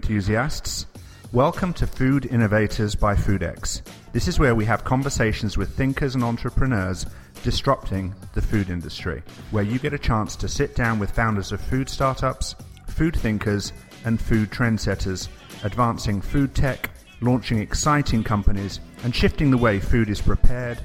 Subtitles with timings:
[0.00, 0.86] enthusiasts.
[1.30, 3.82] Welcome to Food Innovators by FoodX.
[4.14, 7.04] This is where we have conversations with thinkers and entrepreneurs
[7.42, 11.60] disrupting the food industry, where you get a chance to sit down with founders of
[11.60, 12.56] food startups,
[12.88, 13.74] food thinkers,
[14.06, 15.28] and food trendsetters,
[15.64, 16.88] advancing food tech,
[17.20, 20.80] launching exciting companies, and shifting the way food is prepared,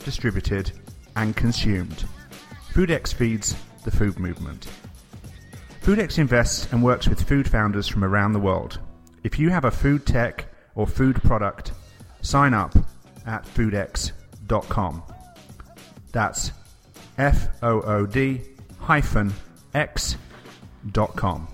[0.00, 0.72] distributed,
[1.16, 2.04] and consumed.
[2.74, 4.68] FoodX feeds the food movement.
[5.88, 8.78] FoodX invests and works with food founders from around the world.
[9.24, 11.72] If you have a food tech or food product,
[12.20, 12.76] sign up
[13.24, 15.02] at foodex.com.
[16.12, 16.52] That's
[17.16, 18.42] F O O D
[18.78, 19.32] hyphen
[19.72, 20.18] X
[20.92, 21.48] dot com.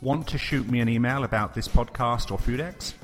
[0.00, 2.94] Want to shoot me an email about this podcast or FoodX?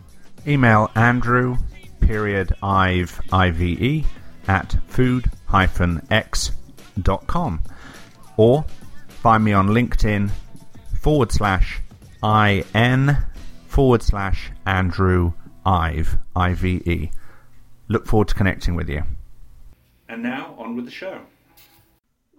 [0.44, 1.56] Email Andrew
[2.00, 4.04] period Ive I V E
[4.48, 6.50] at food hyphen X
[7.00, 7.62] dot com
[8.36, 8.64] or
[9.08, 10.32] find me on LinkedIn
[11.08, 11.80] forward slash
[12.22, 13.16] IN
[13.66, 15.32] forward slash Andrew
[15.64, 17.10] Ive, I V E.
[17.88, 19.04] Look forward to connecting with you.
[20.10, 21.22] And now, on with the show.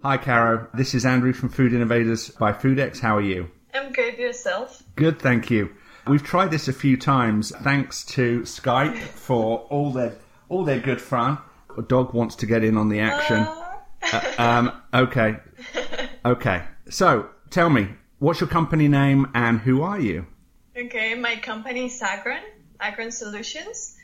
[0.04, 0.68] Hi, Caro.
[0.72, 3.00] This is Andrew from Food Innovators by FoodX.
[3.00, 3.50] How are you?
[3.74, 4.16] I'm good.
[4.16, 4.84] Yourself?
[4.94, 5.74] Good, thank you.
[6.06, 10.14] We've tried this a few times thanks to Skype for all their
[10.48, 11.38] all their good fun.
[11.76, 13.48] A dog wants to get in on the action.
[14.12, 15.38] Uh, um, okay,
[16.24, 16.62] okay.
[16.88, 17.88] So tell me,
[18.20, 20.26] what's your company name and who are you?
[20.76, 22.42] Okay, my company is Agron,
[22.78, 23.96] Agron Solutions,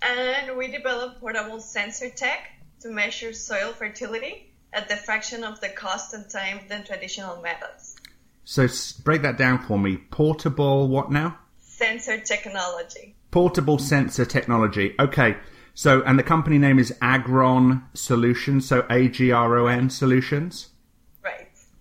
[0.00, 5.68] and we develop portable sensor tech to measure soil fertility at the fraction of the
[5.68, 7.96] cost and time than traditional methods.
[8.44, 8.66] So
[9.02, 9.96] break that down for me.
[9.96, 11.38] Portable, what now?
[11.60, 13.16] Sensor technology.
[13.30, 14.94] Portable sensor technology.
[14.98, 15.36] Okay.
[15.74, 18.68] So, and the company name is Agron Solutions.
[18.68, 20.68] So A G R O N Solutions.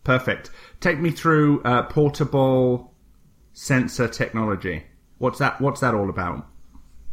[0.04, 0.50] Perfect.
[0.80, 2.94] Take me through uh, portable
[3.54, 4.84] sensor technology.
[5.18, 5.62] What's that?
[5.62, 6.48] What's that all about?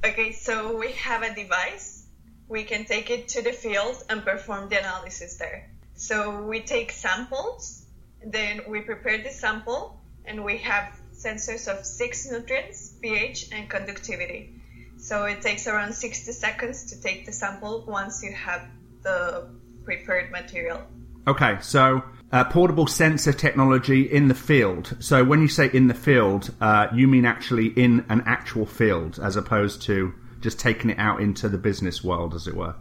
[0.04, 2.06] Okay, so we have a device.
[2.48, 5.70] We can take it to the field and perform the analysis there.
[5.94, 7.84] So we take samples,
[8.24, 14.54] then we prepare the sample, and we have sensors of six nutrients, pH, and conductivity.
[14.96, 18.62] So it takes around 60 seconds to take the sample once you have
[19.02, 19.48] the
[19.84, 20.82] prepared material.
[21.26, 22.02] Okay, so
[22.32, 24.96] uh, portable sensor technology in the field.
[25.00, 29.18] So when you say in the field, uh, you mean actually in an actual field,
[29.22, 32.74] as opposed to just taking it out into the business world, as it were.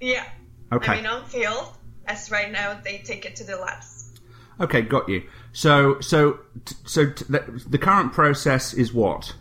[0.00, 0.24] Yeah.
[0.72, 0.92] Okay.
[0.92, 1.72] I mean, on field,
[2.06, 4.12] as right now they take it to the labs.
[4.60, 5.22] Okay, got you.
[5.52, 6.40] So, so,
[6.84, 9.34] so t- the, the current process is what?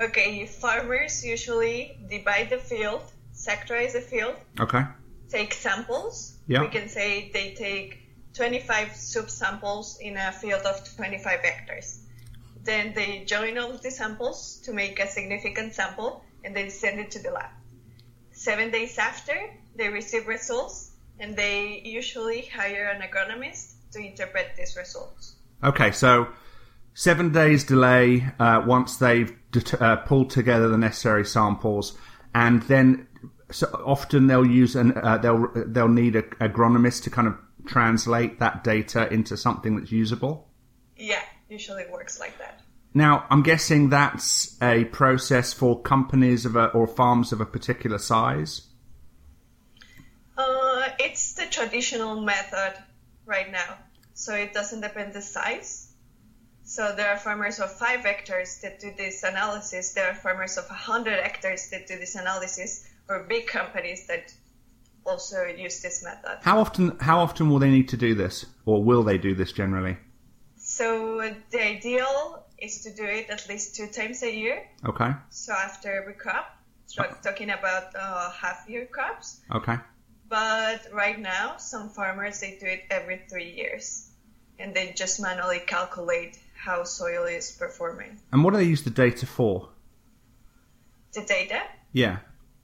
[0.00, 3.02] Okay, farmers usually divide the field,
[3.34, 4.82] sectorize the field, Okay.
[5.28, 6.37] take samples.
[6.48, 6.62] Yeah.
[6.62, 8.00] We can say they take
[8.34, 12.04] 25 subsamples in a field of 25 hectares.
[12.64, 16.98] Then they join all of the samples to make a significant sample and then send
[16.98, 17.50] it to the lab.
[18.32, 19.36] Seven days after,
[19.76, 25.36] they receive results and they usually hire an agronomist to interpret these results.
[25.62, 26.28] Okay, so
[26.94, 31.98] seven days delay uh, once they've det- uh, pulled together the necessary samples,
[32.34, 33.07] and then
[33.50, 37.34] so often they'll use an uh, they'll they'll need a agronomist to kind of
[37.66, 40.48] translate that data into something that's usable.
[40.96, 42.60] Yeah, usually it works like that.
[42.94, 47.98] Now, I'm guessing that's a process for companies of a, or farms of a particular
[47.98, 48.62] size.
[50.36, 52.74] Uh, it's the traditional method
[53.26, 53.76] right now,
[54.14, 55.92] so it doesn't depend the size.
[56.64, 59.92] So there are farmers of five hectares that do this analysis.
[59.92, 64.32] There are farmers of 100 hectares that do this analysis, or big companies that
[65.04, 66.38] also use this method.
[66.42, 69.52] How often how often will they need to do this, or will they do this
[69.52, 69.96] generally?
[70.56, 74.68] So uh, the ideal is to do it at least two times a year.
[74.84, 76.46] Okay, So after every crop,
[76.86, 79.40] so talking about uh, half-year crops.
[79.54, 79.76] okay.
[80.28, 84.10] But right now, some farmers they do it every three years,
[84.58, 88.18] and they just manually calculate how soil is performing.
[88.32, 89.70] And what do they use the data for?
[91.14, 91.62] The data.
[91.92, 92.18] Yeah.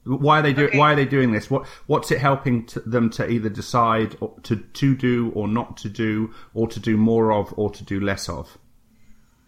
[0.05, 0.67] Why are they do?
[0.67, 0.77] Okay.
[0.77, 1.49] Why are they doing this?
[1.49, 5.89] What What's it helping to them to either decide to to do or not to
[5.89, 8.57] do, or to do more of or to do less of?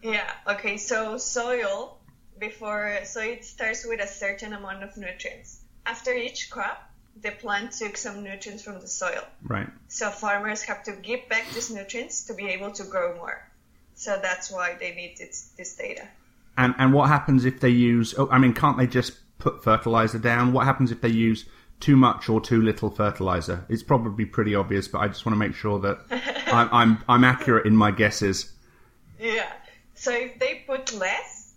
[0.01, 0.30] Yeah.
[0.48, 0.77] Okay.
[0.77, 1.98] So soil
[2.39, 5.62] before so it starts with a certain amount of nutrients.
[5.86, 6.89] After each crop,
[7.21, 9.24] the plant took some nutrients from the soil.
[9.44, 9.68] Right.
[9.88, 13.48] So farmers have to give back these nutrients to be able to grow more.
[13.95, 16.07] So that's why they need this, this data.
[16.57, 18.15] And and what happens if they use?
[18.18, 20.53] Oh, I mean, can't they just put fertilizer down?
[20.53, 21.45] What happens if they use
[21.79, 23.65] too much or too little fertilizer?
[23.69, 25.99] It's probably pretty obvious, but I just want to make sure that
[26.47, 28.51] I'm I'm, I'm accurate in my guesses.
[29.19, 29.51] Yeah.
[29.95, 31.55] So if they put less,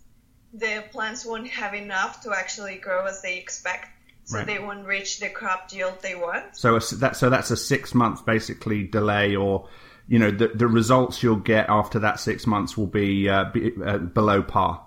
[0.53, 3.89] the plants won't have enough to actually grow as they expect.
[4.25, 4.47] So Right.
[4.47, 6.55] they won't reach the crop yield they want.
[6.55, 9.67] So that so that's a six month basically delay, or
[10.07, 13.73] you know the the results you'll get after that six months will be, uh, be
[13.83, 14.85] uh, below par.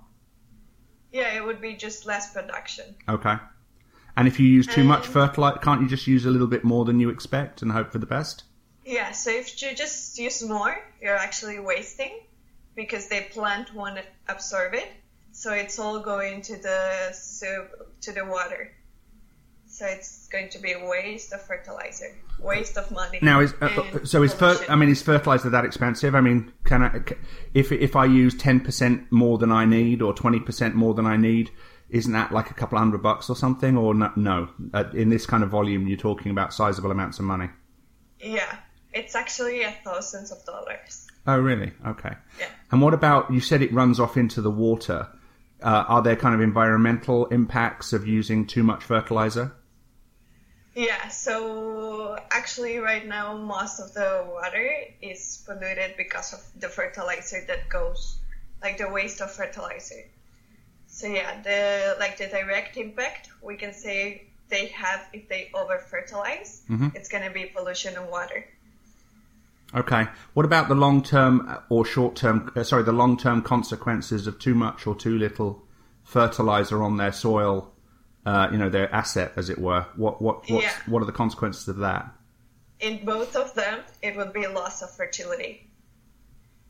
[1.14, 2.96] Yeah, it would be just less production.
[3.08, 3.36] Okay.
[4.16, 6.64] And if you use too much Um, fertilizer, can't you just use a little bit
[6.64, 8.42] more than you expect and hope for the best?
[8.84, 12.18] Yeah, so if you just use more, you're actually wasting
[12.74, 14.88] because the plant won't absorb it.
[15.30, 17.68] So it's all going to the so
[18.00, 18.72] to the water.
[19.74, 23.18] So it's going to be a waste of fertilizer, waste of money.
[23.22, 26.14] Now is uh, so is fer- I mean is fertilizer that expensive?
[26.14, 27.00] I mean, can I
[27.54, 31.06] if if I use ten percent more than I need or twenty percent more than
[31.06, 31.50] I need,
[31.90, 33.76] isn't that like a couple of hundred bucks or something?
[33.76, 34.48] Or no, no.
[34.72, 37.50] Uh, in this kind of volume, you're talking about sizable amounts of money.
[38.20, 38.58] yeah,
[38.92, 41.08] it's actually a thousands of dollars.
[41.26, 41.72] Oh, really?
[41.84, 42.12] Okay.
[42.38, 42.46] Yeah.
[42.70, 45.08] And what about you said it runs off into the water?
[45.60, 49.52] Uh, are there kind of environmental impacts of using too much fertilizer?
[50.74, 54.68] Yeah, so actually, right now, most of the water
[55.00, 58.18] is polluted because of the fertilizer that goes,
[58.60, 60.04] like the waste of fertilizer.
[60.86, 65.78] So yeah, the like the direct impact we can say they have if they over
[65.78, 66.62] fertilize,
[66.94, 68.44] it's gonna be pollution in water.
[69.74, 70.06] Okay.
[70.34, 72.52] What about the long term or short term?
[72.54, 75.64] Uh, sorry, the long term consequences of too much or too little
[76.04, 77.73] fertilizer on their soil.
[78.26, 79.86] Uh, you know, their asset, as it were.
[79.96, 80.72] What what what's, Yeah.
[80.86, 82.10] what are the consequences of that?
[82.80, 85.70] In both of them, it would be loss of fertility.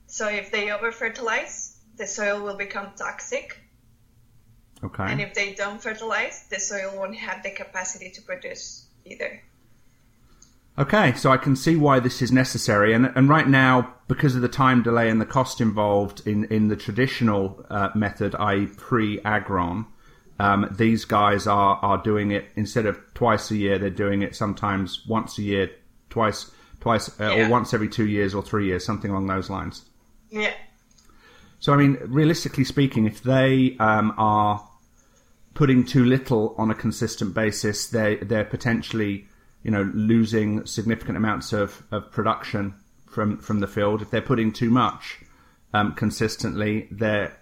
[0.07, 3.59] So if they over fertilize, the soil will become toxic
[4.85, 5.05] Okay.
[5.05, 9.43] And if they don't fertilize, the soil won't have the capacity to produce either.
[10.77, 14.43] Okay, so I can see why this is necessary, and and right now, because of
[14.43, 19.87] the time delay and the cost involved in in the traditional uh, method, i.e., pre-agron,
[20.39, 24.35] um, these guys are are doing it instead of twice a year, they're doing it
[24.35, 25.71] sometimes once a year,
[26.11, 26.51] twice
[26.81, 29.85] twice uh, or once every two years or three years, something along those lines.
[30.31, 30.53] Yeah.
[31.61, 34.69] So, I mean, realistically speaking, if they um, are
[35.55, 39.27] putting too little on a consistent basis, they they're potentially,
[39.63, 42.75] you know, losing significant amounts of, of production
[43.09, 44.03] from from the field.
[44.03, 45.21] If they're putting too much
[45.73, 47.39] um, consistently, there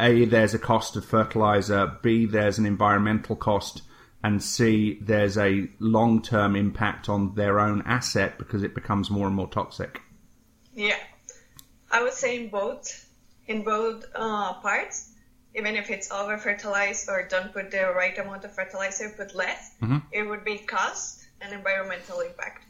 [0.00, 3.82] a there's a cost of fertilizer, b there's an environmental cost,
[4.22, 9.26] and c there's a long term impact on their own asset because it becomes more
[9.26, 10.00] and more toxic.
[10.74, 10.98] Yeah.
[11.90, 13.10] I would say in both,
[13.46, 15.12] in both uh, parts,
[15.54, 19.74] even if it's over fertilized or don't put the right amount of fertilizer, put less,
[20.10, 22.64] it would be cost and environmental impact.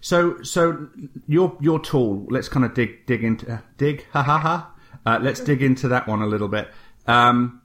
[0.00, 0.88] So, so
[1.26, 2.26] your your tool.
[2.30, 4.74] Let's kind of dig dig into uh, dig ha ha ha.
[5.08, 6.68] Uh, let's dig into that one a little bit.
[7.06, 7.62] Um,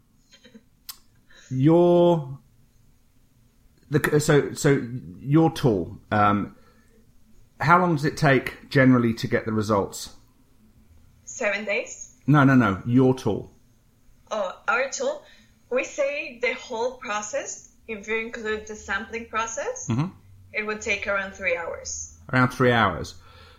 [1.50, 2.40] your
[3.90, 4.82] the so so
[5.20, 6.00] your tool.
[6.10, 6.56] Um,
[7.60, 10.12] how long does it take generally to get the results?
[11.26, 12.16] Seven days.
[12.28, 12.82] No, no, no.
[12.86, 13.52] Your tool.
[14.32, 15.22] Oh, our tool,
[15.70, 19.90] we say the whole process, if you include the sampling process,
[20.54, 22.18] it would take around three hours.
[22.32, 23.16] around three hours.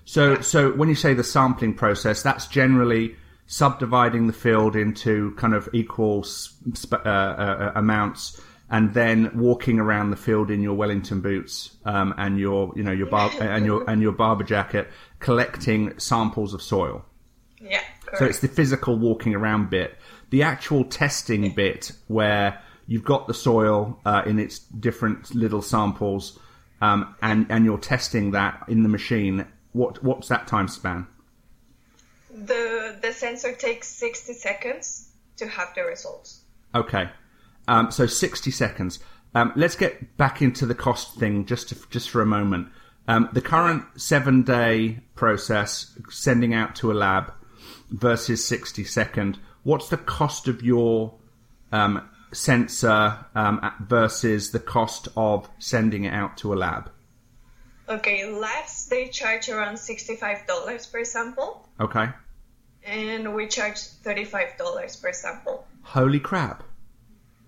[0.07, 5.55] So, so when you say the sampling process, that's generally subdividing the field into kind
[5.55, 8.40] of equal sp- uh, uh, amounts,
[8.71, 12.92] and then walking around the field in your Wellington boots um, and your, you know,
[12.92, 14.88] your bar- and your and your Barbour jacket,
[15.19, 17.04] collecting samples of soil.
[17.61, 18.19] Yeah, correct.
[18.19, 19.97] So it's the physical walking around bit.
[20.30, 26.38] The actual testing bit where you've got the soil uh, in its different little samples,
[26.80, 29.47] um, and and you're testing that in the machine.
[29.73, 31.07] What what's that time span?
[32.35, 32.63] the
[33.04, 36.40] the sensor takes 60 seconds to have the results.
[36.75, 37.08] Okay,
[37.68, 38.99] um, so sixty seconds.
[39.34, 42.68] Um, let's get back into the cost thing just to, just for a moment.
[43.06, 47.32] Um, the current seven day process sending out to a lab
[47.90, 49.38] versus sixty second.
[49.62, 51.14] What's the cost of your
[51.73, 56.90] um, sensor um, versus the cost of sending it out to a lab?
[57.88, 62.08] Okay, labs they charge around $65 per sample, Okay.
[62.85, 65.67] And we charge $35 per sample.
[65.83, 66.62] Holy crap.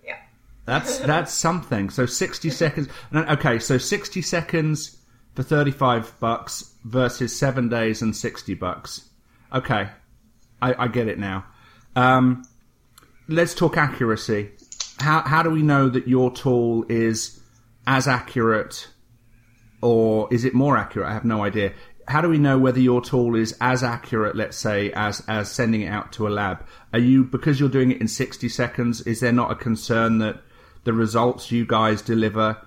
[0.05, 0.17] Yeah.
[0.65, 1.91] That's that's something.
[1.91, 2.89] So sixty seconds.
[3.13, 4.97] no, Okay, so sixty seconds
[5.35, 9.09] for thirty-five bucks versus seven days and sixty bucks.
[9.53, 9.89] Okay,
[10.61, 11.45] I, I get it now.
[11.95, 12.45] Um,
[13.29, 14.51] let's talk accuracy.
[14.99, 17.41] How how do we know that your tool is
[17.87, 18.89] as accurate,
[19.83, 21.09] or is it more accurate?
[21.09, 21.73] I have no idea.
[22.09, 25.83] How do we know whether your tool is as accurate, let's say, as as sending
[25.83, 26.65] it out to a lab?
[26.93, 29.01] Are you because you're doing it in 60 seconds?
[29.03, 30.41] Is there not a concern that
[30.85, 32.59] the results you guys deliver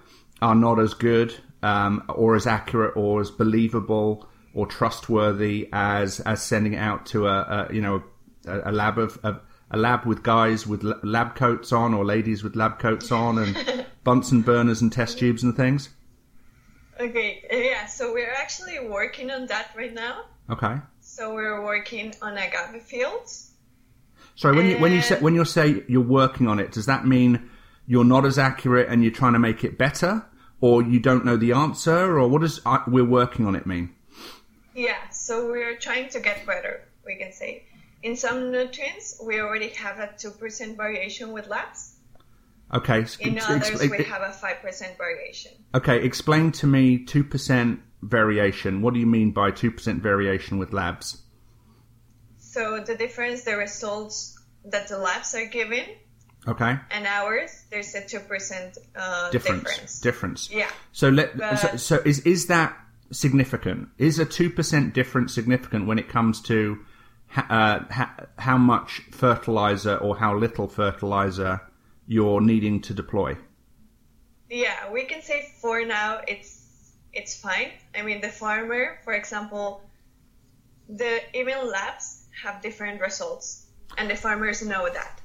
[0.42, 6.42] are not as good um, or as accurate or as believable or trustworthy as as
[6.42, 8.04] sending it out to a, a you know
[8.46, 9.40] a, a lab of, of
[9.72, 13.86] a lab with guys with lab coats on or ladies with lab coats on and
[14.04, 15.90] Bunsen burners and test tubes and things?
[17.00, 20.26] Okay, yeah, so we're actually working on that right now.
[20.50, 20.76] Okay.
[21.00, 23.52] So we're working on agave fields.
[24.36, 27.06] Sorry, when you when you say when you say you're working on it, does that
[27.06, 27.50] mean
[27.88, 30.26] you're not as accurate and you're trying to make it better,
[30.62, 33.94] or you don't know the answer, or what does uh, we're working on it mean?
[34.76, 36.88] Yeah, so we're trying to get better.
[37.06, 37.64] We can say
[38.04, 41.96] in some nutrients we already have a two percent variation with labs.
[42.74, 43.06] Okay.
[43.20, 45.52] In others, we have a five percent variation.
[45.74, 48.82] Okay, explain to me two percent variation.
[48.82, 51.24] What do you mean by two percent variation with labs?
[52.38, 55.86] So the difference, the results that the labs are giving.
[56.48, 56.78] Okay.
[56.92, 59.64] And ours, there's a two percent uh, difference.
[59.64, 60.00] difference.
[60.00, 60.50] Difference.
[60.52, 60.70] Yeah.
[60.92, 61.58] So let.
[61.60, 62.78] So, so is is that
[63.12, 63.90] significant?
[63.98, 66.78] Is a two percent difference significant when it comes to
[67.36, 67.80] uh,
[68.38, 71.62] how much fertilizer or how little fertilizer
[72.10, 73.38] you're needing to deploy?
[74.50, 77.72] Yeah, we can say for now it's it's fine.
[77.96, 79.82] I mean, the farmer, for example,
[80.90, 85.22] the even labs have different results, and the farmers know that.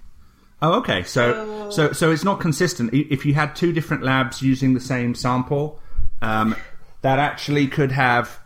[0.61, 1.03] Oh, okay.
[1.05, 2.93] So, so, so, so it's not consistent.
[2.93, 5.81] If you had two different labs using the same sample,
[6.23, 6.55] um,
[7.01, 8.41] that actually could have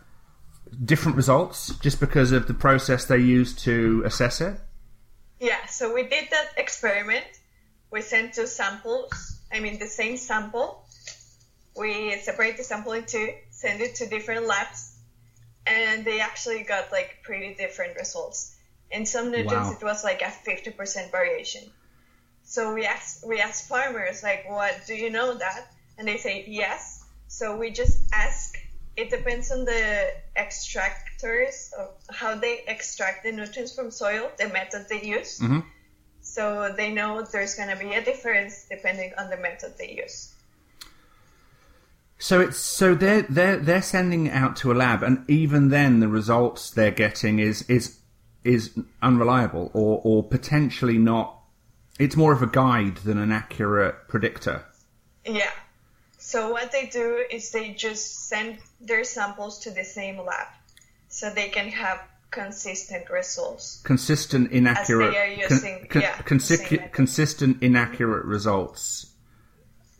[0.83, 4.59] different results just because of the process they use to assess it.
[5.39, 5.65] Yeah.
[5.67, 7.38] So we did that experiment
[7.91, 10.85] we sent two samples, I mean the same sample.
[11.75, 14.95] We separate the sample in two, send it to different labs,
[15.65, 18.55] and they actually got like pretty different results.
[18.91, 19.77] In some nutrients, wow.
[19.79, 21.63] it was like a 50% variation.
[22.43, 25.67] So we asked, we asked farmers, like, what, do you know that?
[25.99, 27.05] And they say yes.
[27.27, 28.57] So we just ask,
[28.97, 31.69] it depends on the extractors,
[32.09, 35.39] how they extract the nutrients from soil, the method they use.
[35.39, 35.59] Mm-hmm
[36.33, 40.33] so they know there's going to be a difference depending on the method they use.
[42.19, 46.01] So it's so they're they're they're sending it out to a lab, and even then,
[46.01, 47.97] the results they're getting is is
[48.43, 51.35] is unreliable or or potentially not.
[51.97, 54.65] It's more of a guide than an accurate predictor.
[55.25, 55.51] Yeah.
[56.17, 60.47] So what they do is they just send their samples to the same lab,
[61.07, 63.81] so they can have consistent results.
[63.83, 65.37] Consistent inaccurate.
[65.37, 69.13] Using, con, yeah, consi- consistent inaccurate results.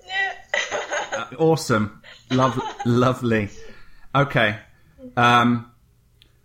[0.06, 1.26] Yeah.
[1.38, 3.50] awesome, Love, lovely.
[4.14, 4.58] Okay.
[5.16, 5.72] Um,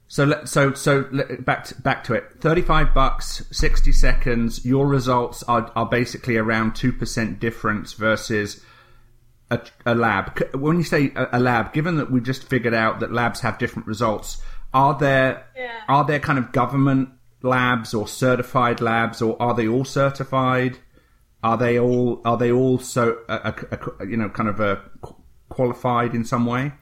[0.08, 1.04] so so so
[1.40, 2.24] back to, back to it.
[2.40, 4.64] Thirty five bucks, sixty seconds.
[4.64, 8.62] Your results are are basically around two percent difference versus
[9.50, 10.38] a, a, lab.
[10.54, 13.58] When you say a, a lab, given that we just figured out that labs have
[13.58, 14.40] different results,
[14.74, 15.80] are there yeah.
[15.88, 17.10] are there kind of government
[17.42, 20.78] labs or certified labs, or are they all certified?
[21.42, 24.76] Are they all are they all so uh, uh, you know kind of uh,
[25.48, 26.72] qualified in some way?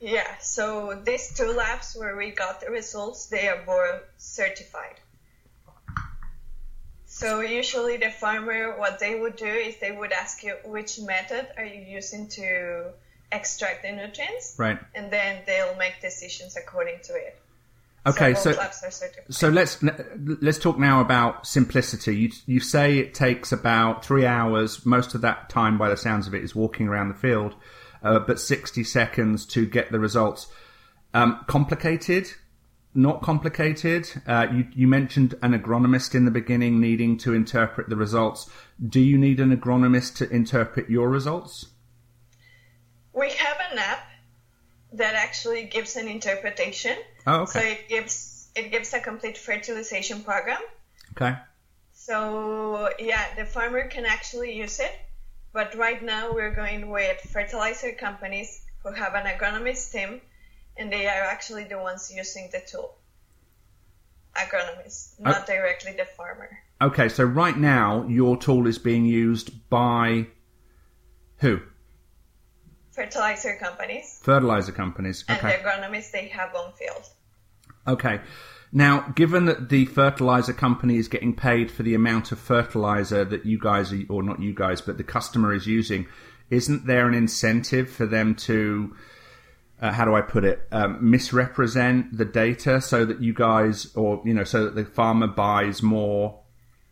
[0.00, 0.38] Yeah.
[0.40, 5.00] So these two labs where we got the results, they are both certified.
[7.06, 11.48] So usually the farmer, what they would do is they would ask you which method
[11.56, 12.92] are you using to
[13.32, 14.54] extract the nutrients.
[14.58, 14.78] Right.
[14.94, 17.40] And then they'll make decisions according to it.
[18.06, 22.16] Okay, so so, so let's let's talk now about simplicity.
[22.16, 24.86] You you say it takes about three hours.
[24.86, 27.56] Most of that time, by the sounds of it, is walking around the field,
[28.04, 30.46] uh, but sixty seconds to get the results.
[31.14, 32.28] Um, complicated,
[32.94, 34.08] not complicated.
[34.24, 38.48] Uh, you you mentioned an agronomist in the beginning needing to interpret the results.
[38.88, 41.66] Do you need an agronomist to interpret your results?
[43.16, 44.06] We have an app
[44.92, 46.96] that actually gives an interpretation.
[47.26, 47.52] Oh, okay.
[47.52, 50.60] So it gives it gives a complete fertilization program.
[51.12, 51.34] Okay.
[51.94, 54.92] So yeah, the farmer can actually use it,
[55.54, 60.20] but right now we're going with fertilizer companies who have an agronomist team,
[60.76, 62.96] and they are actually the ones using the tool.
[64.36, 65.30] Agronomists, oh.
[65.30, 65.52] not oh.
[65.52, 66.50] directly the farmer.
[66.82, 70.26] Okay, so right now your tool is being used by
[71.38, 71.62] who?
[72.96, 74.18] Fertilizer companies.
[74.22, 75.24] Fertilizer companies.
[75.30, 75.38] Okay.
[75.38, 77.08] And the agronomists they have on field.
[77.86, 78.20] Okay.
[78.72, 83.46] Now, given that the fertilizer company is getting paid for the amount of fertilizer that
[83.46, 86.06] you guys, are, or not you guys, but the customer is using,
[86.50, 88.96] isn't there an incentive for them to
[89.80, 94.22] uh, how do I put it, um, misrepresent the data so that you guys, or
[94.24, 96.40] you know, so that the farmer buys more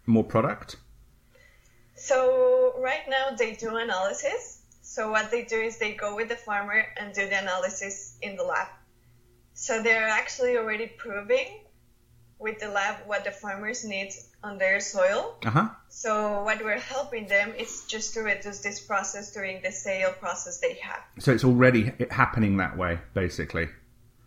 [0.06, 0.76] more product?
[1.94, 4.53] So right now they do analysis.
[4.94, 8.36] So what they do is they go with the farmer and do the analysis in
[8.36, 8.68] the lab.
[9.52, 11.64] So they're actually already proving
[12.38, 14.12] with the lab what the farmers need
[14.44, 15.34] on their soil.
[15.44, 15.68] Uh-huh.
[15.88, 20.60] So what we're helping them is just to reduce this process during the sale process
[20.60, 21.00] they have.
[21.18, 23.66] So it's already happening that way, basically.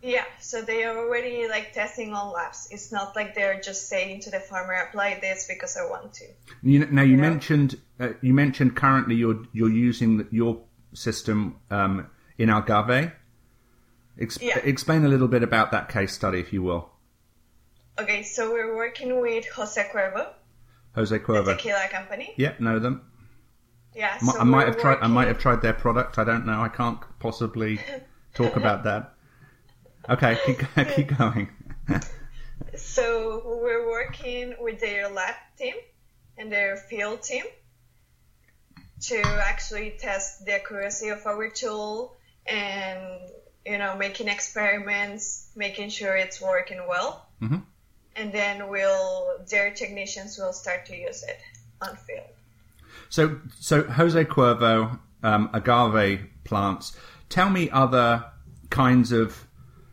[0.07, 2.69] Yeah, so they are already like testing on labs.
[2.71, 6.25] It's not like they're just saying to the farmer, "Apply this because I want to."
[6.63, 7.29] You know, now you, you know?
[7.29, 10.61] mentioned uh, you mentioned currently you're you're using your
[10.93, 13.11] system um, in agave.
[14.17, 14.59] Ex- yeah.
[14.59, 16.89] Explain a little bit about that case study, if you will.
[17.99, 20.29] Okay, so we're working with Jose Cuervo.
[20.95, 21.45] Jose Cuervo.
[21.47, 22.33] The tequila company.
[22.37, 23.01] Yeah, know them.
[23.93, 24.99] Yeah, so I might have tried.
[25.01, 26.17] I might have tried their product.
[26.17, 26.61] I don't know.
[26.61, 27.81] I can't possibly
[28.35, 29.15] talk about that.
[30.09, 30.59] Okay, keep,
[30.95, 31.49] keep going.
[32.75, 35.75] so we're working with their lab team
[36.37, 37.43] and their field team
[39.01, 43.19] to actually test the accuracy of our tool and
[43.65, 47.57] you know making experiments, making sure it's working well, mm-hmm.
[48.15, 51.39] and then we'll their technicians will start to use it
[51.81, 52.27] on field.
[53.09, 56.97] So, so Jose Cuervo, um, agave plants.
[57.29, 58.25] Tell me other
[58.69, 59.46] kinds of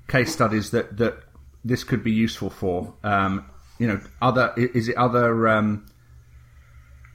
[0.08, 1.18] case studies that that
[1.64, 2.94] this could be useful for?
[3.02, 3.46] Um,
[3.78, 5.48] you know, other is it other?
[5.48, 5.86] Um,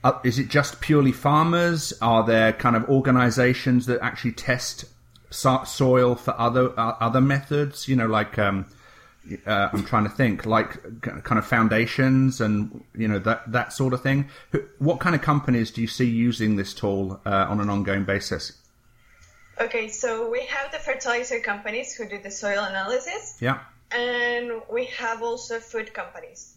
[0.02, 1.92] uh, is it just purely farmers?
[2.00, 4.86] Are there kind of organisations that actually test
[5.30, 7.86] so- soil for other uh, other methods?
[7.86, 8.66] You know, like um,
[9.46, 13.92] uh, I'm trying to think, like kind of foundations and you know that that sort
[13.92, 14.28] of thing.
[14.78, 18.52] What kind of companies do you see using this tool uh, on an ongoing basis?
[19.60, 23.36] Okay, so we have the fertilizer companies who do the soil analysis.
[23.40, 23.58] Yeah.
[23.90, 26.54] And we have also food companies.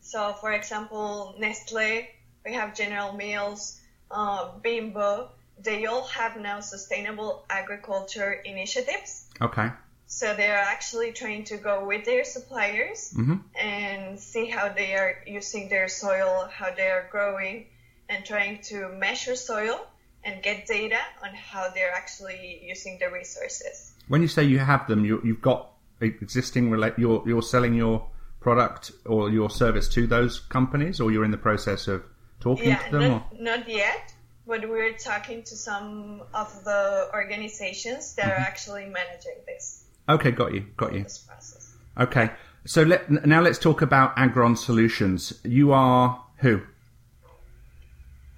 [0.00, 2.08] So, for example, Nestle,
[2.44, 3.78] we have General Mills,
[4.10, 5.30] uh, Bimbo.
[5.58, 9.28] They all have now sustainable agriculture initiatives.
[9.42, 9.68] Okay.
[10.06, 13.36] So they are actually trying to go with their suppliers mm-hmm.
[13.58, 17.66] and see how they are using their soil, how they are growing,
[18.08, 19.86] and trying to measure soil
[20.26, 23.94] and get data on how they're actually using the resources.
[24.08, 28.06] When you say you have them, you, have got existing you're you're selling your
[28.40, 32.02] product or your service to those companies, or you're in the process of
[32.40, 33.10] talking yeah, to them.
[33.10, 34.12] Not, not yet,
[34.46, 38.42] but we're talking to some of the organizations that mm-hmm.
[38.42, 39.84] are actually managing this.
[40.08, 41.02] Okay, got you, got you.
[41.02, 41.74] This process.
[41.98, 42.30] Okay,
[42.64, 45.40] so let, now let's talk about Agron Solutions.
[45.44, 46.62] You are who?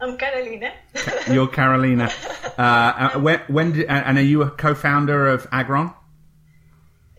[0.00, 0.72] I'm Carolina.
[1.30, 2.10] You're Carolina.
[2.58, 5.92] Uh, uh, when, when did, and are you a co-founder of Agron?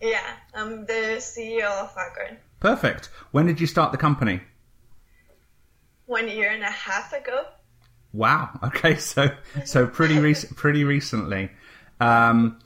[0.02, 0.20] Yeah,
[0.54, 2.36] I'm the CEO of Agron.
[2.60, 3.06] Perfect.
[3.30, 4.42] When did you start the company?
[6.04, 7.44] One year and a half ago.
[8.12, 8.50] Wow.
[8.64, 9.30] Okay, so
[9.64, 11.50] so pretty recent, pretty recently,
[12.00, 12.58] um,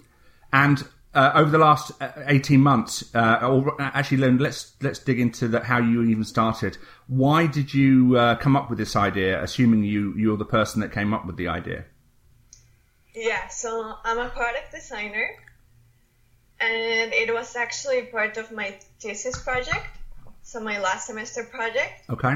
[0.53, 5.49] and uh, over the last uh, eighteen months, uh, or actually, let's let's dig into
[5.49, 5.65] that.
[5.65, 6.77] How you even started.
[7.07, 9.43] Why did you uh, come up with this idea?
[9.43, 11.85] Assuming you you're the person that came up with the idea.
[13.15, 15.29] Yeah, so I'm a product designer,
[16.61, 19.87] and it was actually part of my thesis project.
[20.43, 22.11] So my last semester project.
[22.11, 22.35] Okay.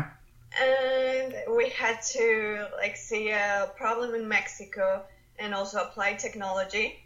[0.63, 5.05] And we had to like see a problem in Mexico
[5.39, 6.97] and also apply technology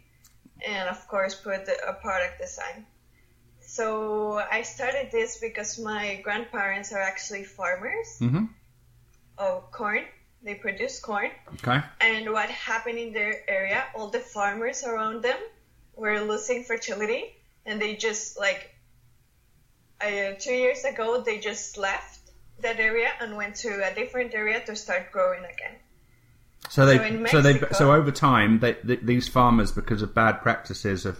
[0.63, 2.85] and of course put a product design.
[3.61, 8.45] So I started this because my grandparents are actually farmers mm-hmm.
[9.37, 10.05] of corn.
[10.43, 11.31] They produce corn.
[11.55, 11.81] Okay.
[12.01, 15.39] And what happened in their area, all the farmers around them
[15.95, 17.33] were losing fertility,
[17.65, 18.75] and they just like
[20.01, 22.19] uh, two years ago they just left
[22.59, 25.75] that area and went to a different area to start growing again.
[26.73, 30.41] So they, so, Mexico, so they, so over time, they, these farmers, because of bad
[30.41, 31.19] practices, have,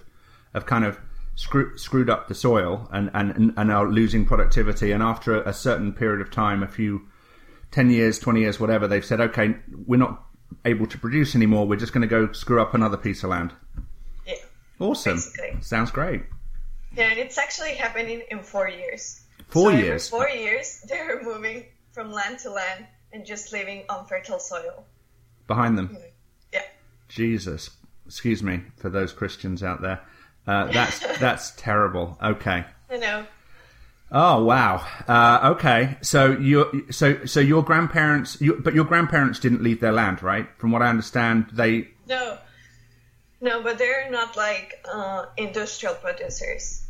[0.52, 1.00] have kind of
[1.36, 4.92] screw, screwed up the soil and, and, and are losing productivity.
[4.92, 7.08] And after a, a certain period of time, a few,
[7.70, 10.26] 10 years, 20 years, whatever, they've said, okay, we're not
[10.66, 11.68] able to produce anymore.
[11.68, 13.54] We're just going to go screw up another piece of land.
[14.26, 14.34] Yeah.
[14.80, 15.18] Awesome.
[15.18, 15.62] Basically.
[15.62, 16.24] Sounds great.
[16.98, 19.22] Yeah, and it's actually happening in four years.
[19.50, 20.10] Four so years?
[20.10, 24.88] Four years, they're moving from land to land and just living on fertile soil
[25.48, 25.98] behind them.
[26.52, 26.62] Yeah.
[27.10, 27.70] Jesus,
[28.06, 30.02] excuse me for those Christians out there.
[30.46, 32.18] Uh, that's that's terrible.
[32.22, 32.66] Okay.
[32.90, 33.26] I know.
[34.12, 34.86] Oh wow.
[35.08, 35.98] Uh, okay.
[36.02, 40.48] So you so so your grandparents, you, but your grandparents didn't leave their land, right?
[40.58, 41.90] From what I understand, they.
[42.08, 42.38] No.
[43.42, 46.86] No, but they're not like uh, industrial producers.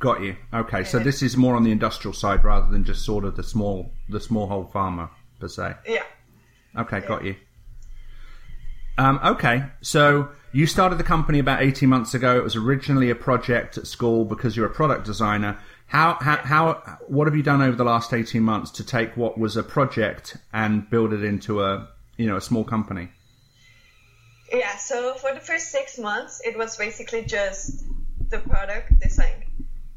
[0.00, 0.36] Got you.
[0.52, 3.42] Okay, so this is more on the industrial side rather than just sort of the
[3.42, 5.74] small the smallhold farmer per se.
[5.86, 6.04] Yeah.
[6.76, 7.36] Okay, got you.
[8.98, 12.36] Um, okay, so you started the company about 18 months ago.
[12.36, 15.58] It was originally a project at school because you're a product designer.
[15.86, 19.38] How, how, how, what have you done over the last 18 months to take what
[19.38, 23.08] was a project and build it into a, you know, a small company?
[24.52, 27.84] Yeah, so for the first six months, it was basically just
[28.28, 29.44] the product design.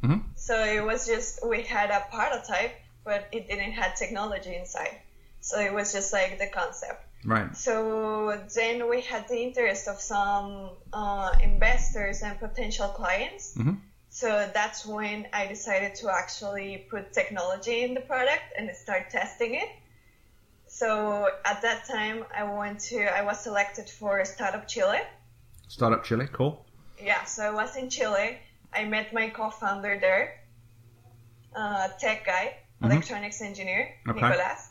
[0.02, 5.00] hmm So it was just, we had a prototype, but it didn't have technology inside.
[5.44, 7.02] So it was just like the concept.
[7.26, 7.56] Right.
[7.56, 13.54] So then we had the interest of some uh, investors and potential clients.
[13.58, 13.76] Mhm.
[14.10, 19.56] So that's when I decided to actually put technology in the product and start testing
[19.56, 19.70] it.
[20.68, 25.02] So at that time, I went to, I was selected for Startup Chile.
[25.68, 26.66] Startup Chile, cool.
[27.02, 28.38] Yeah, so I was in Chile.
[28.72, 30.40] I met my co-founder there,
[31.56, 34.22] uh, tech guy, electronics engineer, Okay.
[34.22, 34.70] Nicolas.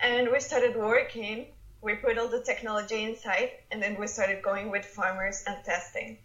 [0.00, 1.46] And we started working.
[1.82, 6.18] We put all the technology inside, and then we started going with farmers and testing.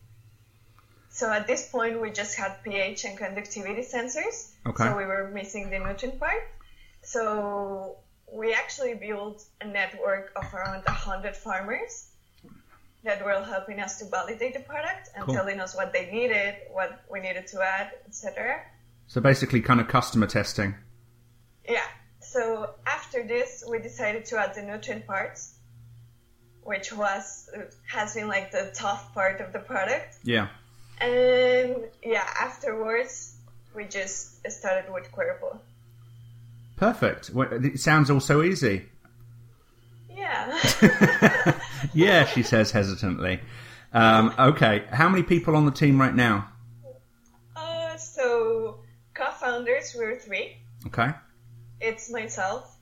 [1.09, 4.51] So at this point, we just had pH and conductivity sensors.
[4.65, 4.85] Okay.
[4.85, 6.49] So we were missing the nutrient part.
[7.03, 7.97] So
[8.31, 12.07] we actually built a network of around 100 farmers
[13.03, 15.35] that were helping us to validate the product and Cool.
[15.35, 18.61] telling us what they needed, what we needed to add, etc.
[19.07, 20.75] So basically kind of customer testing.
[21.67, 21.83] Yeah.
[22.31, 25.53] So after this, we decided to add the nutrient parts,
[26.63, 27.49] which was
[27.87, 30.17] has been like the tough part of the product.
[30.23, 30.47] Yeah.
[31.01, 33.35] And yeah, afterwards,
[33.75, 35.59] we just started with Cuervo.
[36.77, 37.31] Perfect.
[37.31, 38.85] Well, It sounds all so easy.
[40.09, 40.57] Yeah.
[41.93, 43.39] Yeah, she says hesitantly.
[43.91, 46.47] Um, okay, how many people on the team right now?
[47.55, 48.79] uh, so
[49.15, 50.57] co-founders, we're three.
[50.87, 51.09] Okay.
[51.81, 52.77] It's myself.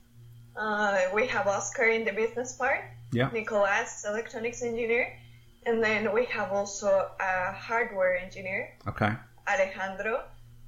[0.56, 2.82] Uh, we have Oscar in the business part.
[3.12, 3.30] Yeah.
[3.32, 5.18] Nicolas, electronics engineer,
[5.66, 9.12] and then we have also a hardware engineer, Okay.
[9.48, 10.24] Alejandro.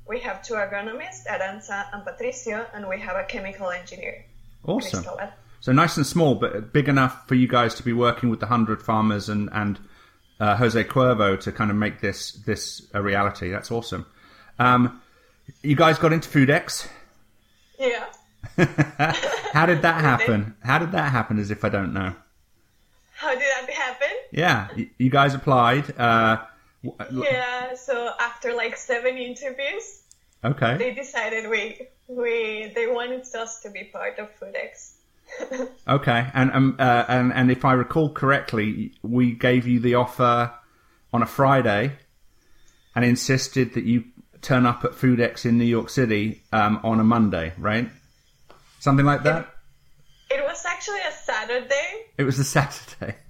[0.08, 4.26] We have two agronomists, Aranza and Patricio, and we have a chemical engineer,
[4.66, 5.04] Awesome.
[5.04, 5.30] Cristobal.
[5.60, 8.48] So nice and small, but big enough for you guys to be working with the
[8.48, 9.78] hundred farmers and and
[10.40, 13.52] uh, Jose Cuervo to kind of make this this a reality.
[13.52, 14.08] That's awesome.
[14.58, 15.00] Um,
[15.62, 16.88] you guys got into FoodX.
[18.58, 20.56] How did that happen?
[20.64, 21.40] How did that happen?
[21.40, 22.14] As if I don't know.
[23.14, 24.10] How did that happen?
[24.32, 25.98] Yeah, you guys applied.
[25.98, 26.42] Uh,
[27.12, 27.76] Yeah.
[27.76, 30.02] So after like seven interviews,
[30.44, 30.78] okay.
[30.78, 34.94] they decided we we they wanted us to be part of FoodX.
[35.88, 40.52] Okay, and um, uh, and and if I recall correctly, we gave you the offer
[41.14, 41.94] on a Friday,
[42.96, 44.04] and insisted that you
[44.42, 47.90] turn up at FoodX in New York City um, on a Monday, right?
[48.82, 49.48] Something like that.
[50.32, 52.06] It was actually a Saturday.
[52.18, 53.16] It was a Saturday.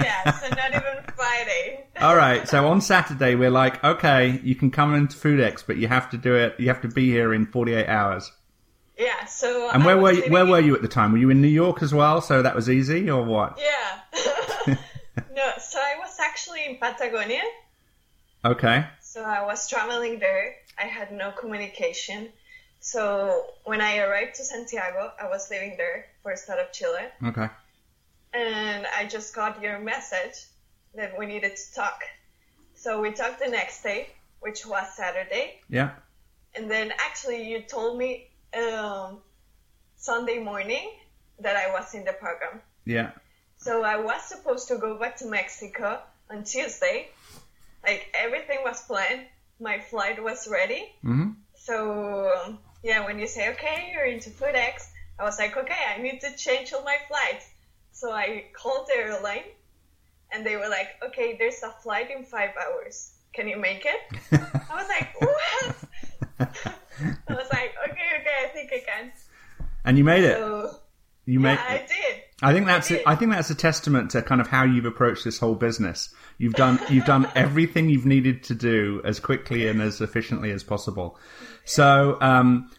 [0.00, 1.86] Yeah, so not even Friday.
[2.00, 5.88] All right, so on Saturday we're like, okay, you can come into FoodX, but you
[5.88, 6.54] have to do it.
[6.58, 8.30] You have to be here in forty-eight hours.
[8.96, 9.24] Yeah.
[9.24, 11.10] So And where were you, where in- were you at the time?
[11.12, 12.20] Were you in New York as well?
[12.20, 13.58] So that was easy, or what?
[13.58, 14.76] Yeah.
[15.34, 17.42] no, so I was actually in Patagonia.
[18.44, 18.86] Okay.
[19.00, 20.54] So I was traveling there.
[20.78, 22.28] I had no communication.
[22.84, 27.06] So when I arrived to Santiago, I was living there for a Startup Chile.
[27.24, 27.48] Okay.
[28.34, 30.36] And I just got your message
[30.94, 32.02] that we needed to talk.
[32.74, 34.08] So we talked the next day,
[34.40, 35.60] which was Saturday.
[35.70, 35.92] Yeah.
[36.54, 39.22] And then actually you told me um,
[39.96, 40.86] Sunday morning
[41.40, 42.60] that I was in the program.
[42.84, 43.12] Yeah.
[43.56, 47.08] So I was supposed to go back to Mexico on Tuesday.
[47.82, 49.22] Like everything was planned.
[49.58, 50.84] My flight was ready.
[51.00, 54.86] hmm So um, yeah, when you say okay, you're into FoodX,
[55.18, 57.48] I was like, okay, I need to change all my flights.
[57.92, 59.48] So I called the airline,
[60.30, 63.14] and they were like, okay, there's a flight in five hours.
[63.32, 64.00] Can you make it?
[64.32, 65.76] I was like, what?
[67.26, 69.12] I was like, okay, okay, I think I can.
[69.86, 70.36] and you made it.
[70.36, 70.76] So
[71.24, 71.54] You made.
[71.54, 72.22] yeah, I did.
[72.42, 73.02] I think that's did.
[73.06, 76.12] I think that's a testament to kind of how you've approached this whole business.
[76.38, 80.64] You've done you've done everything you've needed to do as quickly and as efficiently as
[80.64, 81.18] possible.
[81.64, 82.70] So, um,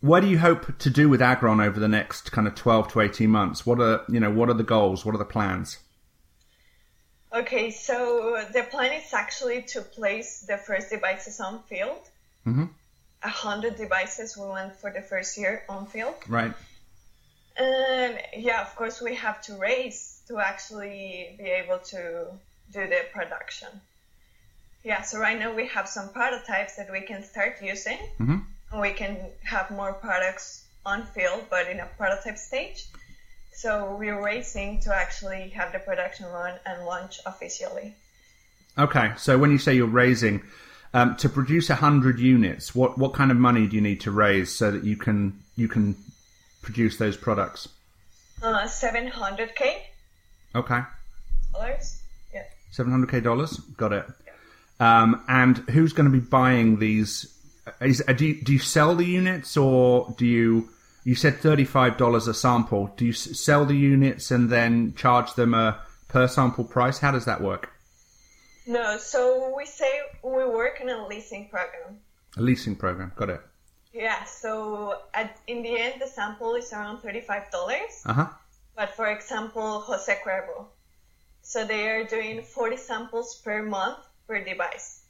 [0.00, 3.00] what do you hope to do with Agron over the next kind of twelve to
[3.00, 3.66] eighteen months?
[3.66, 5.04] What are you know what are the goals?
[5.04, 5.78] What are the plans?
[7.32, 12.08] Okay, so the plan is actually to place the first devices on field.
[12.46, 12.70] Mhm.
[13.24, 16.14] A hundred devices we went for the first year on field.
[16.28, 16.52] Right.
[17.56, 22.26] And yeah, of course, we have to race to actually be able to
[22.72, 23.68] do the production.
[24.82, 27.98] Yeah, so right now we have some prototypes that we can start using.
[28.18, 28.38] Mm-hmm.
[28.72, 32.86] And we can have more products on field, but in a prototype stage.
[33.52, 37.94] So we're racing to actually have the production run and launch officially.
[38.76, 40.42] Okay, so when you say you're raising
[40.92, 44.52] um, to produce hundred units, what what kind of money do you need to raise
[44.54, 45.94] so that you can you can
[46.64, 47.68] produce those products?
[48.42, 49.76] Uh, 700k
[50.56, 50.80] Okay,
[51.52, 52.02] dollars.
[52.32, 52.42] Yeah.
[52.70, 53.56] seven hundred k dollars.
[53.76, 54.06] Got it.
[54.80, 57.30] Um, and who's going to be buying these?
[57.80, 60.68] Is, uh, do you, do you sell the units or do you?
[61.04, 62.92] You said thirty five dollars a sample.
[62.96, 66.98] Do you s- sell the units and then charge them a per sample price?
[66.98, 67.70] How does that work?
[68.66, 69.90] No, so we say
[70.22, 71.98] we work in a leasing program.
[72.36, 73.12] A leasing program.
[73.16, 73.40] Got it.
[73.94, 77.44] Yeah, so at, in the end, the sample is around $35.
[78.04, 78.26] Uh huh.
[78.74, 80.66] But for example, Jose Cuervo.
[81.42, 85.02] So they are doing 40 samples per month per device.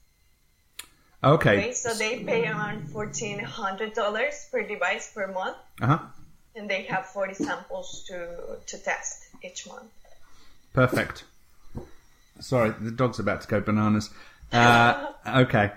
[1.22, 1.56] Okay.
[1.58, 5.98] Okay, so they pay around $1,400 per device per month, Uh huh.
[6.54, 9.90] and they have 40 samples to, to test each month.
[10.74, 11.24] Perfect.
[12.40, 14.10] Sorry, the dog's about to go bananas.
[14.52, 15.72] Uh, okay.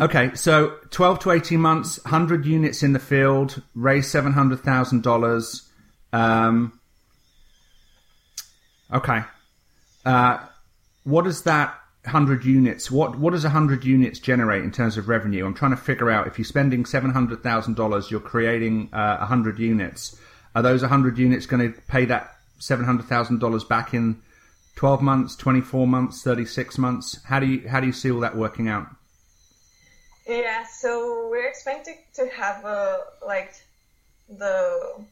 [0.00, 5.62] Okay, so 12 to 18 months, 100 units in the field, raise $700,000.
[6.12, 6.80] Um,
[8.92, 9.22] okay.
[10.06, 10.38] Uh,
[11.02, 15.44] what does that 100 units, what, what does 100 units generate in terms of revenue?
[15.44, 20.18] I'm trying to figure out if you're spending $700,000, you're creating uh, 100 units.
[20.54, 24.22] Are those 100 units going to pay that $700,000 back in
[24.76, 27.20] 12 months, 24 months, 36 months?
[27.24, 28.86] How do you, how do you see all that working out?
[30.28, 33.50] Yeah, so we're expecting to have uh, like
[34.28, 35.02] the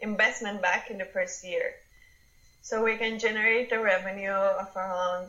[0.00, 1.74] investment back in the first year.
[2.62, 5.28] So we can generate a revenue of around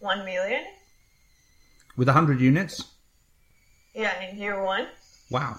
[0.00, 0.62] 1 million.
[1.96, 2.84] With 100 units?
[3.94, 4.86] Yeah, in year one.
[5.30, 5.56] Wow.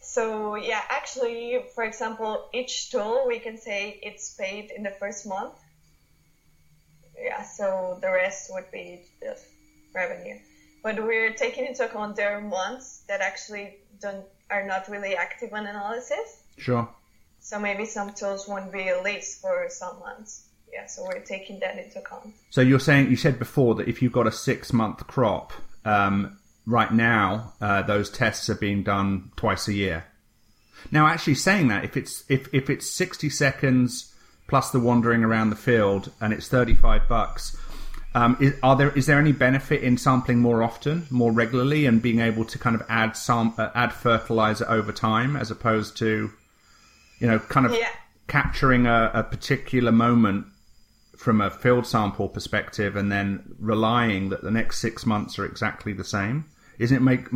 [0.00, 5.26] So yeah, actually, for example, each tool we can say it's paid in the first
[5.26, 5.54] month.
[7.20, 9.36] Yeah, so the rest would be the
[9.94, 10.38] revenue.
[10.82, 15.52] But we're taking into account there are months that actually don't are not really active
[15.52, 16.42] on analysis.
[16.58, 16.88] Sure.
[17.40, 20.46] So maybe some tools won't be released for some months.
[20.72, 22.34] Yeah, so we're taking that into account.
[22.50, 25.52] So you're saying, you said before that if you've got a six month crop,
[25.84, 30.04] um, right now, uh, those tests are being done twice a year.
[30.90, 34.14] Now, actually saying that, if it's, if, if it's 60 seconds
[34.48, 37.56] plus the wandering around the field and it's 35 bucks,
[38.14, 42.02] um, is, are there is there any benefit in sampling more often, more regularly, and
[42.02, 46.30] being able to kind of add some uh, add fertilizer over time, as opposed to,
[47.18, 47.88] you know, kind of Yeah.
[48.28, 50.46] capturing a, a particular moment
[51.16, 55.92] from a field sample perspective, and then relying that the next six months are exactly
[55.92, 56.44] the same?
[56.78, 57.26] Isn't it make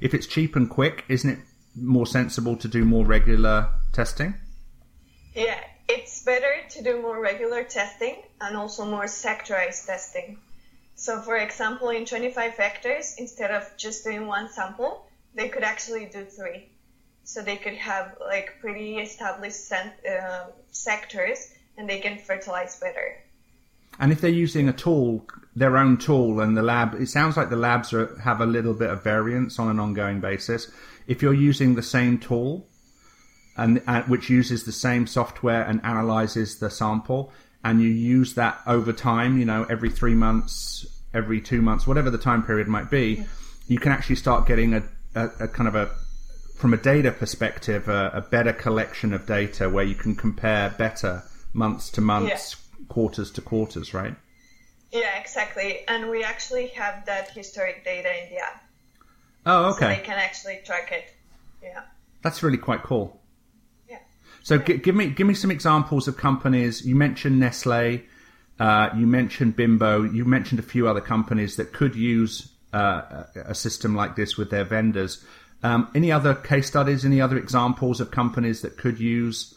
[0.00, 1.04] if it's cheap and quick?
[1.08, 1.38] Isn't it
[1.76, 4.34] more sensible to do more regular testing?
[5.34, 10.38] Yeah, it's better to do more regular testing and also more sectorized testing.
[10.96, 16.06] So, for example, in 25 hectares, instead of just doing one sample, they could actually
[16.06, 16.68] do three.
[17.24, 23.24] So they could have like pretty established uh, sectors and they can fertilize better.
[23.98, 27.48] And if they're using a tool, their own tool, and the lab, it sounds like
[27.48, 30.70] the labs are, have a little bit of variance on an ongoing basis.
[31.06, 32.66] If you're using the same tool,
[33.56, 38.60] and uh, which uses the same software and analyzes the sample, and you use that
[38.66, 42.90] over time, you know, every three months, every two months, whatever the time period might
[42.90, 43.24] be,
[43.68, 44.82] you can actually start getting a,
[45.14, 45.90] a, a kind of a
[46.56, 51.22] from a data perspective, a, a better collection of data where you can compare better
[51.52, 52.56] months to months,
[52.88, 54.14] quarters to quarters, right?
[54.92, 55.80] Yeah, exactly.
[55.88, 58.64] And we actually have that historic data in the app.
[59.44, 59.80] Oh, okay.
[59.80, 61.12] So they can actually track it.
[61.62, 61.82] Yeah.
[62.22, 63.20] That's really quite cool.
[64.44, 64.58] Yeah.
[64.58, 66.84] So g- give me give me some examples of companies.
[66.86, 68.02] You mentioned Nestle,
[68.60, 73.54] uh, you mentioned Bimbo, you mentioned a few other companies that could use uh, a
[73.54, 75.24] system like this with their vendors.
[75.62, 77.04] Um, any other case studies?
[77.04, 79.54] Any other examples of companies that could use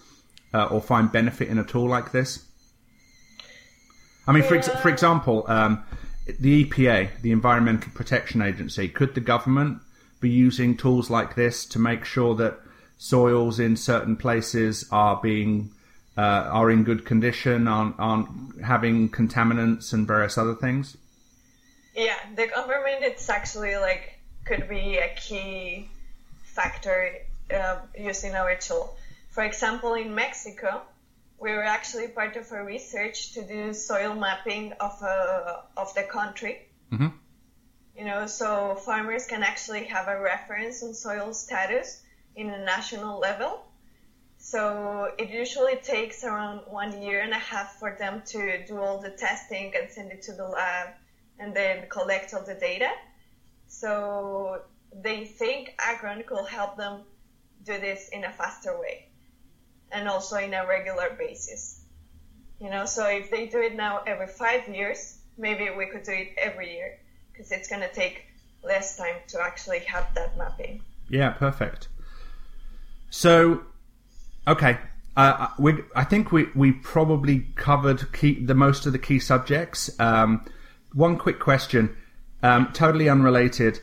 [0.53, 2.45] uh, or find benefit in a tool like this?
[4.25, 5.83] I mean, for ex- for example, um,
[6.39, 9.79] the EPA, the Environmental Protection Agency, could the government
[10.19, 12.59] be using tools like this to make sure that
[12.97, 15.71] soils in certain places are being
[16.17, 18.27] uh, are in good condition, aren't, aren't
[18.63, 20.97] having contaminants and various other things?
[21.95, 25.89] Yeah, the government it's actually like could be a key
[26.43, 27.13] factor
[27.53, 28.95] uh, using our tool.
[29.29, 30.81] For example, in Mexico,
[31.39, 36.03] we were actually part of a research to do soil mapping of uh, of the
[36.03, 36.67] country.
[36.91, 37.09] Mm-hmm.
[37.95, 42.01] You know, so farmers can actually have a reference on soil status
[42.37, 43.65] in a national level.
[44.37, 48.99] So it usually takes around one year and a half for them to do all
[49.01, 50.89] the testing and send it to the lab
[51.39, 52.91] and then collect all the data.
[53.67, 54.61] So
[54.93, 57.01] they think Agron could help them
[57.63, 59.09] do this in a faster way
[59.91, 61.83] and also in a regular basis.
[62.61, 66.13] You know, so if they do it now every five years, maybe we could do
[66.13, 66.99] it every year
[67.31, 68.23] because it's going to take
[68.63, 70.81] less time to actually have that mapping.
[71.09, 71.89] Yeah, perfect.
[73.09, 73.63] So,
[74.47, 74.77] okay,
[75.15, 79.89] uh, we, I think we, we probably covered key, the most of the key subjects.
[79.99, 80.45] Um,
[80.93, 81.95] one quick question,
[82.43, 83.79] um, totally unrelated.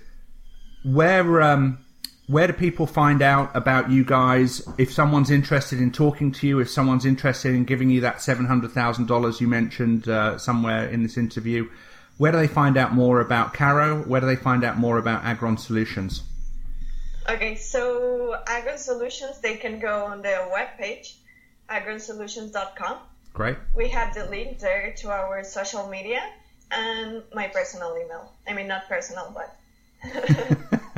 [0.85, 1.79] Where um,
[2.27, 4.67] where do people find out about you guys?
[4.79, 8.47] If someone's interested in talking to you, if someone's interested in giving you that seven
[8.47, 11.69] hundred thousand dollars you mentioned uh, somewhere in this interview,
[12.17, 14.03] where do they find out more about Caro?
[14.03, 16.23] Where do they find out more about Agron Solutions?
[17.29, 21.15] Okay, so Agron Solutions, they can go on their webpage,
[21.71, 22.99] agronsolutions.com.
[23.33, 23.57] Great.
[23.75, 26.21] We have the link there to our social media
[26.71, 28.31] and my personal email.
[28.47, 29.57] I mean, not personal, but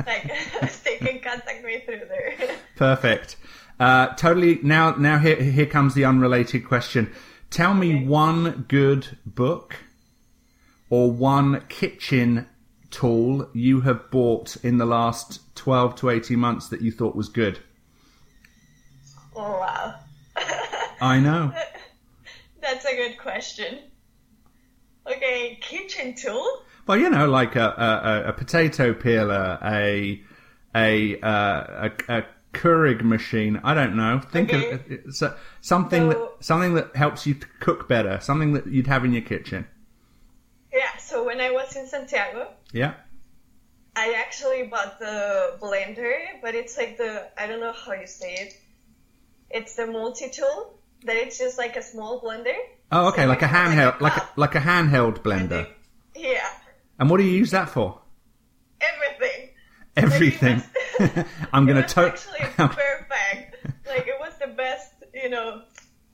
[0.05, 0.31] like
[0.83, 2.35] they can contact me through there.
[2.75, 3.37] Perfect.
[3.79, 4.59] Uh, totally.
[4.63, 7.11] Now, now here, here comes the unrelated question.
[7.49, 8.05] Tell me Okay.
[8.05, 9.77] one good book
[10.89, 12.47] or one kitchen
[12.97, 17.29] tool you have bought in the last 12 to 18 months that you thought was
[17.29, 17.59] good.
[19.35, 19.95] Oh, wow.
[20.99, 21.53] I know.
[22.61, 23.79] That's a good question.
[25.05, 26.45] Okay, kitchen tool?
[26.87, 30.21] Well, you know, like a, a, a potato peeler, a
[30.75, 33.59] a a, a Keurig machine.
[33.63, 34.19] I don't know.
[34.31, 34.71] Think Okay.
[34.71, 38.19] of uh, something So- that something that helps you cook better.
[38.21, 39.67] Something that you'd have in your kitchen.
[41.07, 42.93] So when I was in Santiago, Yeah.
[43.95, 48.33] I actually bought the blender, but it's like the, I don't know how you say
[48.43, 48.53] it.
[49.49, 52.55] It's the multi-tool, that it's just like a small blender.
[52.91, 55.67] Oh, okay, So like a handheld, like a like a handheld and blender.
[56.15, 56.47] Yeah,
[56.99, 58.01] And what do you use that for?
[58.81, 59.49] everything.
[59.95, 60.63] Everything.
[60.99, 63.65] Like, was- I'm gonna was to- actually perfect.
[63.87, 65.61] like it was the best, you know.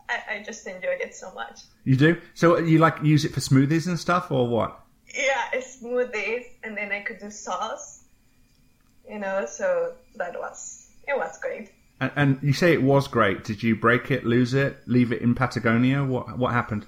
[0.09, 1.61] I, I just enjoyed it so much.
[1.85, 2.21] You do?
[2.33, 4.79] So you like use it for smoothies and stuff, or what?
[5.13, 8.03] Yeah, smoothies, and then I could do sauce.
[9.09, 11.69] You know, so that was it was great.
[11.99, 13.43] And, and you say it was great.
[13.43, 16.03] Did you break it, lose it, leave it in Patagonia?
[16.03, 16.85] What what happened?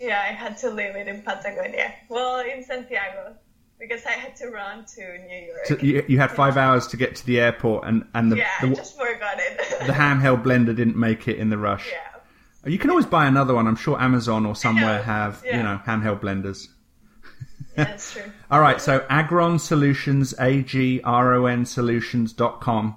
[0.00, 1.94] Yeah, I had to leave it in Patagonia.
[2.08, 3.36] Well, in Santiago,
[3.78, 5.66] because I had to run to New York.
[5.66, 8.50] So you, you had five hours to get to the airport, and and the yeah,
[8.60, 9.58] the, I just forgot it.
[9.86, 11.88] the handheld blender didn't make it in the rush.
[11.90, 12.10] yeah.
[12.66, 13.66] You can always buy another one.
[13.66, 16.68] I'm sure Amazon or somewhere know, have you know handheld blenders.
[17.74, 18.22] That's true.
[18.50, 22.96] All right, so Agron Solutions, A G R O N Solutions.com,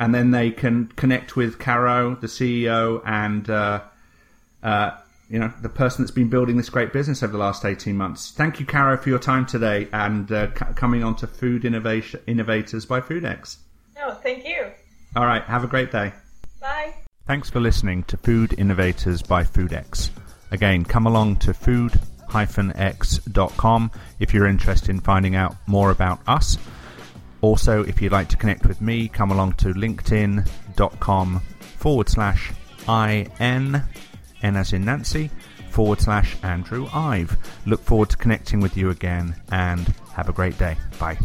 [0.00, 3.82] and then they can connect with Caro, the CEO, and uh,
[4.62, 4.90] uh,
[5.28, 8.30] you know the person that's been building this great business over the last eighteen months.
[8.30, 12.20] Thank you, Caro, for your time today and uh, c- coming on to Food Innovation
[12.26, 13.56] Innovators by FoodX.
[13.96, 14.66] No, thank you.
[15.16, 16.12] All right, have a great day.
[16.60, 16.94] Bye.
[17.26, 20.10] Thanks for listening to Food Innovators by FoodX.
[20.50, 21.54] Again, come along to
[22.32, 26.58] food-x.com if you're interested in finding out more about us.
[27.40, 31.40] Also, if you'd like to connect with me, come along to linkedin.com
[31.76, 32.52] forward slash
[32.88, 33.82] IN,
[34.42, 35.30] N as in Nancy,
[35.70, 37.36] forward slash Andrew Ive.
[37.66, 40.76] Look forward to connecting with you again and have a great day.
[40.98, 41.18] Bye.